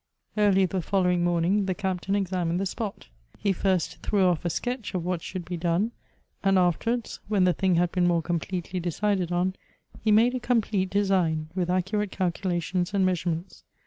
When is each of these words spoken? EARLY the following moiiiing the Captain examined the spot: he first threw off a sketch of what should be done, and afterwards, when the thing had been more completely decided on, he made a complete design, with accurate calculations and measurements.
EARLY 0.35 0.65
the 0.65 0.81
following 0.81 1.23
moiiiing 1.23 1.67
the 1.67 1.75
Captain 1.75 2.15
examined 2.15 2.59
the 2.59 2.65
spot: 2.65 3.07
he 3.37 3.53
first 3.53 4.01
threw 4.01 4.25
off 4.25 4.43
a 4.43 4.49
sketch 4.49 4.95
of 4.95 5.05
what 5.05 5.21
should 5.21 5.45
be 5.45 5.57
done, 5.57 5.91
and 6.43 6.57
afterwards, 6.57 7.19
when 7.27 7.43
the 7.43 7.53
thing 7.53 7.75
had 7.75 7.91
been 7.91 8.07
more 8.07 8.23
completely 8.23 8.79
decided 8.79 9.31
on, 9.31 9.55
he 10.03 10.09
made 10.11 10.33
a 10.33 10.39
complete 10.39 10.89
design, 10.89 11.49
with 11.53 11.69
accurate 11.69 12.09
calculations 12.09 12.95
and 12.95 13.05
measurements. 13.05 13.63